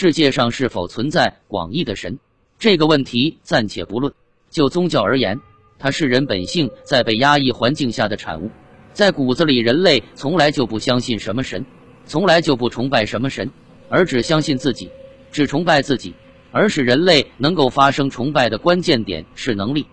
[0.00, 2.20] 世界上是否存在广义的神？
[2.56, 4.14] 这个问题暂且不论。
[4.48, 5.40] 就宗教而言，
[5.76, 8.48] 它是人本性在被压抑环境下的产物。
[8.92, 11.66] 在骨子里，人类从来就不相信什么神，
[12.06, 13.50] 从来就不崇拜什么神，
[13.88, 14.88] 而只相信自己，
[15.32, 16.14] 只崇拜自己。
[16.52, 19.84] 而使人类能够发生崇拜的关键点是能力。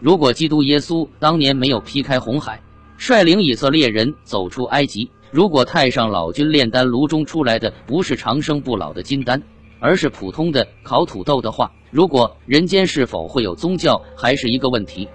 [0.00, 2.60] 如果基督耶稣当年没有劈开红海，
[2.98, 9.42] 率领以色列人走出埃及；如果太上老君炼丹炉中出来的不是长生不老的金丹，
[9.80, 15.08] 而是普通的烤土豆的话，如果人间是否会有宗教还是一个问题。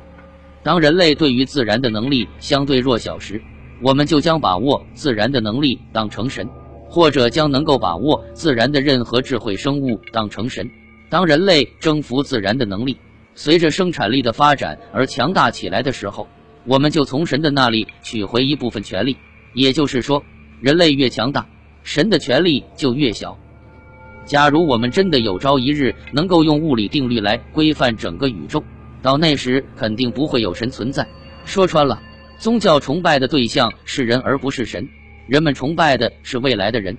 [0.61, 3.41] 当人类对于自然的能力相对弱小时，
[3.81, 6.45] 我们就将把握自然的能力当成神。
[6.89, 10.69] 或者将能够把握自然的任何智慧生物当成神。
[11.07, 12.97] 当人类征服自然的能力
[13.35, 16.27] 随着生产力的发展而强大起来的时候，
[16.65, 19.15] 我们就从神的那里取回一部分权利。
[19.53, 20.23] 也就是说，
[20.61, 21.47] 人类越强大，
[21.83, 23.37] 神的权利就越小。
[24.25, 28.63] 假如我们真的有朝一日能够用物理定律来规范整个宇宙，
[29.01, 31.07] 到那时肯定不会有神存在。
[31.45, 31.99] 说穿了，
[32.37, 34.87] 宗教崇拜的对象是人而不是神。
[35.27, 36.97] 人们崇拜的是未来的人，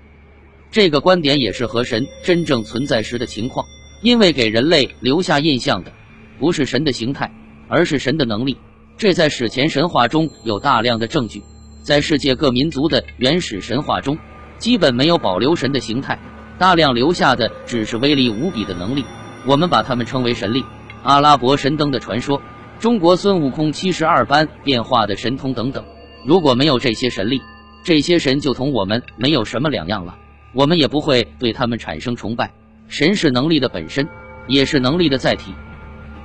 [0.71, 3.65] 这个观点也是和神真正存在时的情况。
[4.03, 5.93] 因为给人类留下印象的
[6.39, 7.31] 不是神的形态，
[7.69, 8.57] 而是神的能力。
[8.97, 11.43] 这在史前神话中有大量的证据。
[11.83, 14.19] 在世界各民族的原始神话中，
[14.59, 16.19] 基本没有保留神的形态，
[16.59, 19.05] 大量留下的只是威力无比的能力。
[19.47, 20.65] 我们把它们称为神力。
[21.03, 22.43] 阿拉伯神灯的传说，
[22.79, 25.83] 中国孙悟空七十二般变化的神通等等。
[26.27, 27.41] 如果没有这些神力，
[27.83, 30.19] 这些神就同我们没有什么两样了，
[30.53, 32.51] 我们也不会对他们产生崇拜。
[32.89, 34.07] 神是能力的本身，
[34.47, 35.55] 也是能力的载体。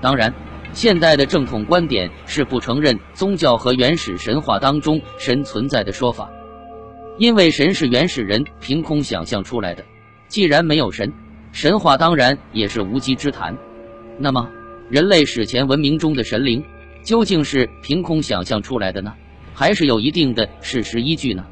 [0.02, 0.34] 当然，
[0.76, 6.30] 现代的正统观点是不承认宗教和原始神话当中神存在的说法，
[7.18, 9.86] 因为神是原始人凭空想象出来的。
[10.28, 11.14] 既然没有神，
[11.54, 13.58] 神话当然也是无稽之谈。
[14.20, 14.50] 那么，
[14.90, 16.62] 人类史前文明中的神灵
[17.04, 19.14] 究竟是凭空想象出来的呢？
[19.54, 21.46] 还是有一定的事实依据呢？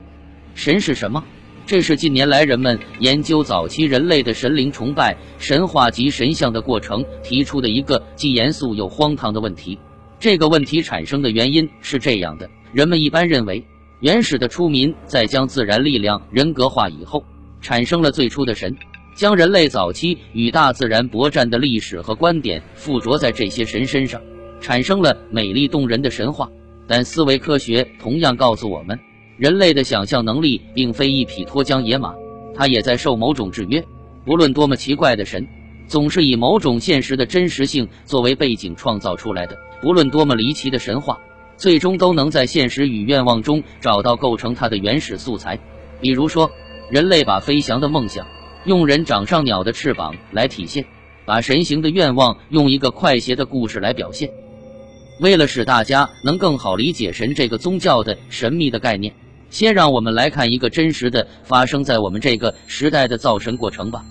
[0.53, 1.23] 神是什么？
[1.65, 9.79] 这是近年来人们研究早期人类的神灵崇拜、神话及神像的过程提出的一个既严肃又荒唐的问题。
[10.19, 13.65] 这个问题产生的原因是这样的：人们一般认为，
[14.01, 17.23] 原始的出民在将自然力量人格化以后，
[17.61, 18.75] 产生了最初的神，
[19.15, 24.21] 将人类早期与大自然搏战的历史和观点附着在这些神身上，
[24.59, 26.49] 产生了美丽动人的神话。
[26.85, 28.99] 但思维科学同样告诉我们，
[29.37, 32.13] 人类的想象能力并非一匹脱缰野马，
[32.55, 33.83] 它也在受某种制约。
[34.25, 35.47] 不论多么奇怪的神，
[35.87, 41.19] 总是以某种现实的真实性作为背景创造出来的；不论多么离奇的神话，
[41.57, 45.59] 最终都能在现实与愿望中找到构成它的原始素材。
[45.99, 46.49] 比如说，
[46.89, 48.27] 人类把飞翔的梦想
[48.65, 50.85] 用人掌上鸟的翅膀来体现，
[51.25, 54.29] 把神行的愿望用一个快捷的故事来表现。
[55.19, 59.13] 为了使大家能更好理解神这个宗教的神秘的概念，
[59.53, 64.03] 先让我们来看一个真实的发生在我们这个时代的造神过程吧。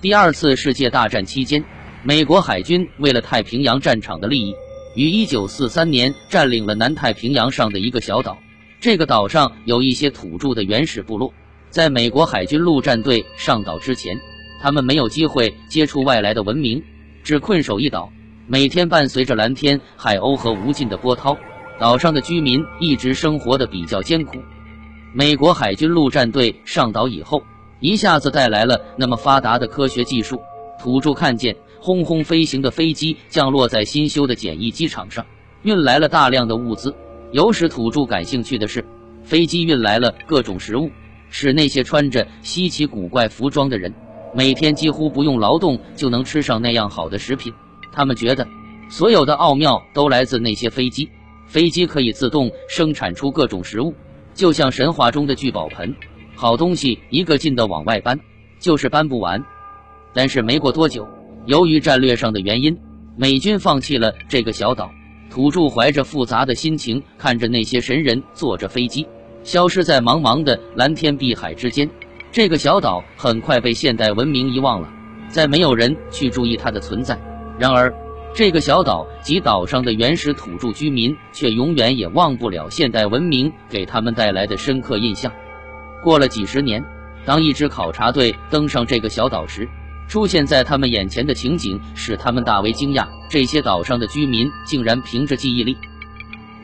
[0.00, 1.64] 第二次世界大战期间，
[2.02, 4.52] 美国海军为了太平洋战场的利益，
[4.96, 8.36] 于1943年占领了南太平洋上的一个小岛。
[8.80, 11.32] 这个岛上有一些土著的原始部落，
[11.70, 14.18] 在美国海军陆战队上岛之前，
[14.60, 16.82] 他们没有机会接触外来的文明，
[17.22, 18.12] 只困守一岛。
[18.48, 21.38] 每天伴随着蓝天、海鸥和无尽的波涛，
[21.78, 24.38] 岛上的居民一直生活的比较艰苦。
[25.12, 27.42] 美国海军陆战队上岛以后，
[27.80, 30.40] 一下子带来了那么发达的科学技术。
[30.80, 35.24] 土著看见轰轰飞行的飞机降落在新修的简易机场上，
[35.62, 36.94] 运来了大量的物资。
[37.30, 38.84] 有使土著感兴趣的是，
[39.22, 40.90] 飞机运来了各种食物，
[41.30, 43.92] 使那些穿着稀奇古怪服装的人
[44.34, 47.52] 每天几乎不用劳动就能吃上那样好的食品。
[47.92, 48.46] 他们觉得，
[48.88, 51.08] 所有的奥妙都来自那些飞机。
[51.52, 53.92] 飞机可以自动生产出各种食物，
[54.32, 55.94] 就像神话中的聚宝盆，
[56.34, 58.18] 好东西一个劲的往外搬，
[58.58, 59.44] 就是搬不完。
[60.14, 61.06] 但是没过多久，
[61.44, 62.74] 由于战略上的原因，
[63.18, 64.90] 美军放弃了这个小岛。
[65.28, 69.06] 土著怀着复杂的心情，看着那些神人坐着飞机
[69.44, 71.86] 消失在茫茫的蓝天碧海之间。
[72.30, 74.88] 这个小岛很快被现代文明遗忘了，
[75.28, 77.18] 再没有人去注意它的存在。
[77.58, 77.94] 然而，
[78.34, 85.30] 这个小岛及岛上的原始土著居民却永远也忘不了现代文明给他们带来的深刻印象。
[86.02, 86.82] 过了几十年，
[87.26, 89.68] 当一支考察队登上这个小岛时，
[90.08, 95.76] 出现在他们眼前的情景使他们大为惊讶：这些岛上的居民竟然凭着记忆力，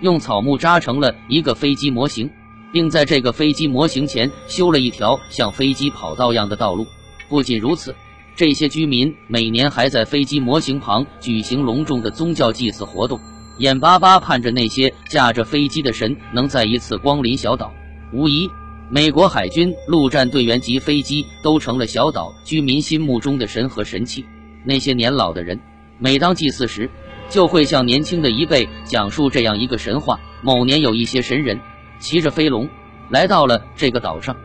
[0.01, 2.31] 用草木扎成了一个飞机模型，
[2.73, 6.87] 并在这个飞机模型前修了一条像飞机跑道样的道路。
[7.29, 7.95] 不仅如此，
[8.39, 13.19] 这些居民每年还在飞机模型旁举行隆重的宗教祭祀活动，
[13.59, 17.75] 眼巴巴盼着那些驾着飞机的神能再一次光临小岛。
[18.13, 18.49] 无疑，
[18.91, 24.25] 美国海军陆战队员及飞机都成了小岛居民心目中的神和神器。
[24.65, 25.59] 那些年老的人，
[25.99, 26.89] 每当祭祀时，
[27.29, 31.59] 就会向年轻的一辈讲述这样一个神话：某年有一些神人
[31.99, 32.69] 骑着飞龙
[33.11, 34.37] 来到了这个岛上。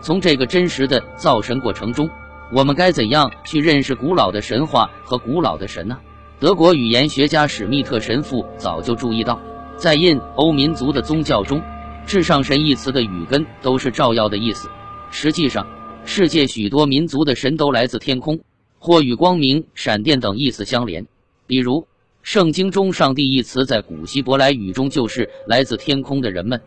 [0.00, 2.10] 从这个真实的造神过程中，
[2.52, 5.98] 我们该怎样去认识古老的神话和古老的神呢？
[6.38, 9.40] 德国语言学家史密特神父早就注意到，
[9.76, 11.60] 在印欧民族的宗教中
[12.06, 14.68] ，“至上神”一词的语根都是照耀的意思。
[15.10, 15.66] 实际上，
[16.04, 18.38] 世界许多民族的神都来自天空，
[18.78, 21.06] 或与光明、闪电等意思相连。
[21.46, 21.86] 比如，
[22.22, 26.60] 圣经中“上帝”一词在古希伯来语中就是来自天空的人们。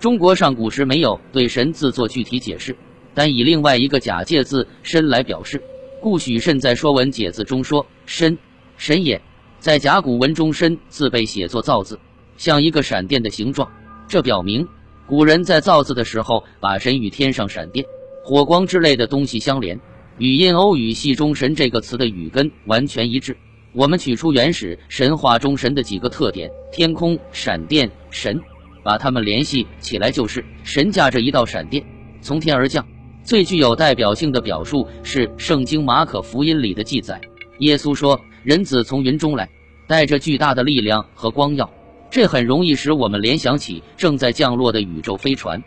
[0.00, 2.74] 中国上古时没有对“神”字做具体解释，
[3.14, 5.62] 但以另外一个假借字“身”来表示，
[6.00, 8.38] 故许慎在《说文解字》中说：“身，
[8.76, 9.20] 神也。”
[9.60, 11.98] 在甲骨文中，“身”字被写作造字，
[12.36, 13.70] 像一个闪电的形状。
[14.08, 14.66] 这表明
[15.06, 17.84] 古人在造字的时候，把神与天上闪电、
[18.24, 19.78] 火光之类的东西相连，
[20.18, 23.36] 与印欧语系中“神”这个词的语根完全一致。
[23.72, 28.40] 我们取出原始神话中神的几个特点：天空、闪电、神。
[28.84, 31.84] 把它们联系起来，就是神驾着一道闪电
[32.20, 32.84] 从天而降。
[33.24, 37.20] 最具有代表性的表述是《圣经·马可福音》里的记载：
[37.58, 39.48] 耶稣说，人子从云中来，
[39.86, 41.70] 带着巨大的力量和光耀。
[42.10, 45.62] 这很容易使我们联想起正在降落的宇宙飞船。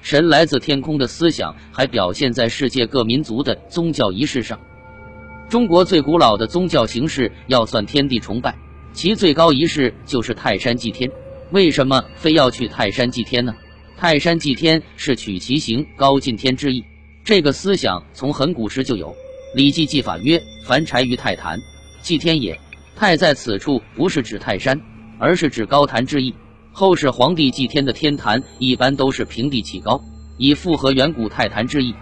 [0.00, 4.58] 神来自天空的思想还表现在世界各民族的宗教仪式上。
[5.48, 8.56] 中国最古老的宗教形式要算天地崇拜，
[8.92, 11.08] 其最高仪式就是泰山祭天。
[11.50, 13.54] 为什么非要去泰山祭天呢？
[14.02, 16.84] 泰山祭天是取其形高进天之意。
[17.22, 19.10] 这个思想从很古时就有，
[19.54, 21.60] 《礼记祭法》曰：“凡柴于泰坛，
[22.02, 22.58] 祭天也。”
[22.98, 24.80] 泰在此处不是指泰山，
[25.20, 26.34] 而是指高坛之意。
[26.72, 30.02] 后世皇帝祭天的天坛一般都是平地起高，
[30.36, 31.94] 以符合远古泰坛之意。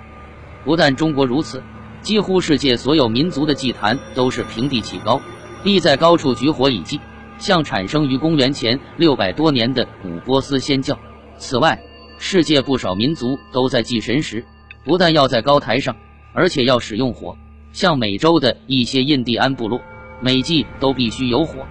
[0.65, 1.63] 不但中国如此，
[2.01, 5.21] 几乎世界所有民族的祭坛都是平地起高，
[5.65, 6.99] 立在高处举火以祭。
[7.37, 10.99] 像产生于公元前六百多年的古波斯仙教。
[11.37, 11.79] 此外，
[12.23, 14.45] 世界不少民族都在祭神时，
[14.85, 15.97] 不但要在高台上，
[16.35, 17.35] 而且要使用火。
[17.73, 19.81] 像美洲的一些印第安部落，
[20.21, 21.67] 每祭都必须有火。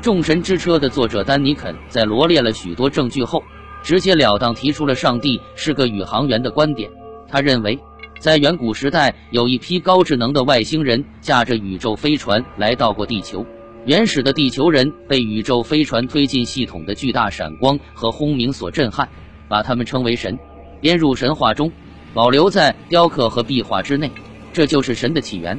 [0.00, 3.42] 众神之车的作者丹尼肯在罗列了许多证据后，
[3.82, 6.90] 直截了当提出了上帝是个宇航员的观点。
[7.28, 7.78] 他认为，
[8.18, 13.44] 在远古时代，有一批高智能的外星人驾着宇宙飞船来到过地球。
[13.84, 19.06] 原始的地球人被宇宙飞船推进系统的巨大闪光和轰鸣所震撼，
[19.48, 20.38] 把他们称为神，
[20.80, 21.70] 编入神话中，
[22.12, 24.10] 保留在雕刻和壁画之内。
[24.52, 25.58] 这就是神的起源。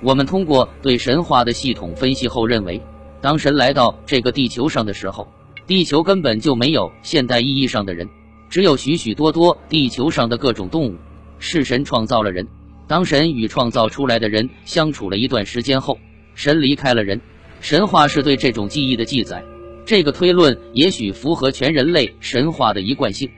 [0.00, 2.80] 我们通过对神话的系统分析后认为，
[3.20, 5.26] 当神来到这个地球上的时候，
[5.66, 8.08] 地球根本就没有现代意义上的人，
[8.48, 10.94] 只有许许多多地球上的各种动物。
[11.38, 12.46] 是神创造了人。
[12.88, 15.98] 当神与创造出来的人相处了一段时间后，
[16.34, 17.20] 神离开了人。
[17.60, 19.42] 神话是对这种记忆的记载，
[19.86, 23.30] 这个推论也许符合全人类神话的一贯性。